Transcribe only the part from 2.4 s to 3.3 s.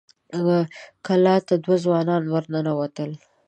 ننوتل.